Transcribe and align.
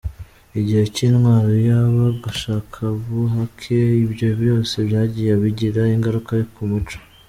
Igihe 0.59 0.83
cy’intwaro 0.95 1.51
ya 1.67 1.79
ba 1.95 2.07
gashakabuhake, 2.23 3.79
ibyo 4.05 4.29
byose 4.39 4.73
byagiye 4.87 5.31
bigira 5.41 5.81
ingaruka 5.95 6.33
ku 6.55 6.63
muco. 6.71 6.97